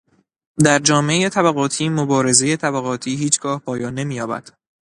در 0.63 0.79
جامعهٔ 0.79 1.29
طبقاتی 1.29 1.89
مبارزهٔ 1.89 2.57
طبقاتی 2.57 3.15
هیچگاه 3.15 3.59
پایان 3.59 3.93
نمییابد. 3.93 4.49